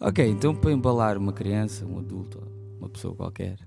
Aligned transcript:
Ok, 0.00 0.24
então 0.24 0.54
para 0.54 0.70
embalar 0.70 1.18
uma 1.18 1.32
criança, 1.32 1.84
um 1.84 1.98
adulto, 1.98 2.40
uma 2.78 2.88
pessoa 2.88 3.16
qualquer, 3.16 3.58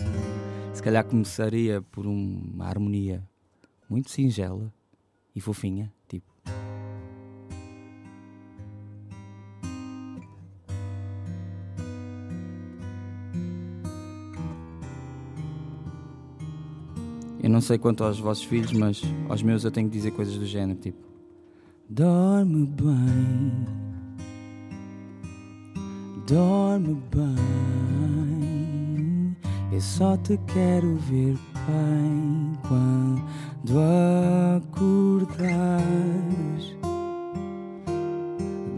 se 0.72 0.82
calhar 0.82 1.04
começaria 1.04 1.82
por 1.82 2.06
uma 2.06 2.64
harmonia 2.64 3.22
muito 3.86 4.10
singela 4.10 4.72
e 5.36 5.42
fofinha, 5.42 5.92
tipo. 6.08 6.32
Eu 17.42 17.50
não 17.50 17.60
sei 17.60 17.76
quanto 17.76 18.04
aos 18.04 18.18
vossos 18.18 18.44
filhos, 18.44 18.72
mas 18.72 19.02
aos 19.28 19.42
meus 19.42 19.64
eu 19.64 19.70
tenho 19.70 19.86
que 19.86 19.96
dizer 19.98 20.12
coisas 20.12 20.38
do 20.38 20.46
género, 20.46 20.78
tipo. 20.78 21.06
Dorme 21.90 22.66
bem. 22.66 23.87
Dorme 26.28 27.02
bem. 27.10 27.34
Eu 29.72 29.80
só 29.80 30.14
te 30.18 30.38
quero 30.46 30.96
ver 30.96 31.38
bem 31.66 32.52
quando 32.68 33.80
acordares. 34.58 35.86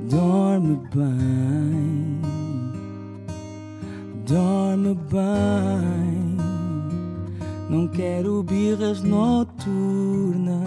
Dorme 0.09 0.79
bem. 0.95 2.21
Dorme 4.29 4.95
bem. 5.11 6.37
Não 7.69 7.89
quero 7.89 8.45
birras 8.45 9.03
noturnas. 9.03 10.61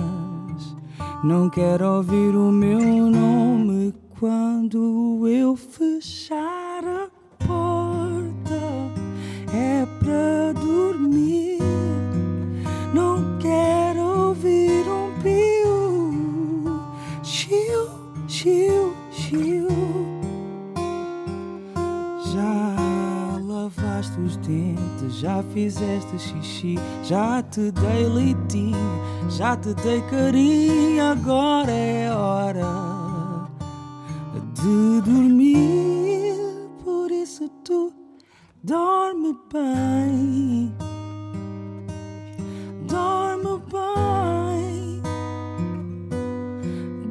Não 1.23 1.49
quero 1.49 1.85
ouvir 1.85 2.35
o 2.35 2.51
meu 2.51 3.09
nome 3.09 3.93
quando 4.19 5.25
eu 5.29 5.55
fechar 5.55 6.22
Chiu, 17.23 17.87
chiu, 18.27 18.93
chiu. 19.09 19.67
Já 22.33 23.39
lavaste 23.41 24.19
os 24.19 24.35
dentes, 24.37 25.15
já 25.19 25.41
fizeste 25.53 26.19
xixi, 26.19 26.75
já 27.01 27.41
te 27.41 27.71
dei 27.71 28.05
leitinho, 28.07 28.99
já 29.29 29.55
te 29.55 29.73
dei 29.75 30.01
carinho, 30.09 31.01
agora 31.01 31.71
é 31.71 32.13
hora 32.13 33.47
de 34.53 35.01
dormir. 35.09 36.35
Por 36.83 37.09
isso 37.09 37.47
tu 37.63 37.93
dorme 38.61 39.33
bem, 39.51 40.75
dorme 42.85 43.61
bem, 43.71 43.92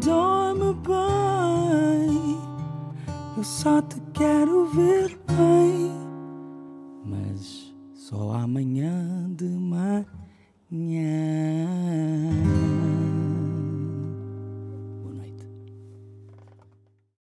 dorme 0.05 0.75
bem. 0.87 2.39
Eu 3.37 3.45
só 3.45 3.81
te 3.83 4.01
quero 4.13 4.67
ver 4.67 5.19
bem, 5.27 5.91
mas 7.05 7.75
só 7.95 8.33
amanhã 8.33 9.29
de 9.35 9.47
manhã. 9.47 10.07